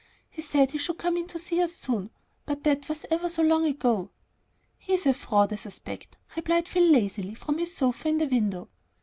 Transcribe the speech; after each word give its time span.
He 0.31 0.41
said 0.41 0.71
he 0.71 0.79
should 0.79 0.97
come 0.97 1.15
in 1.15 1.27
to 1.27 1.37
see 1.37 1.61
us 1.61 1.73
soon; 1.75 2.09
but 2.47 2.63
that 2.63 2.89
was 2.89 3.05
ever 3.11 3.29
so 3.29 3.43
long 3.43 3.65
ago." 3.67 4.09
"He's 4.79 5.05
a 5.05 5.13
fraud, 5.13 5.53
I 5.53 5.57
suspect," 5.57 6.17
replied 6.35 6.67
Phil, 6.67 6.91
lazily, 6.91 7.35
from 7.35 7.59
his 7.59 7.75
seat 7.75 8.03
in 8.07 8.17
the 8.17 8.25
window. 8.25 8.67